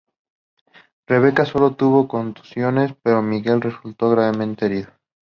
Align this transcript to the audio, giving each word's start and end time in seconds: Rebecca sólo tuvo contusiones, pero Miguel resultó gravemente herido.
Rebecca 1.05 1.45
sólo 1.45 1.75
tuvo 1.75 2.07
contusiones, 2.07 2.95
pero 3.03 3.21
Miguel 3.21 3.61
resultó 3.61 4.09
gravemente 4.09 4.65
herido. 4.65 4.89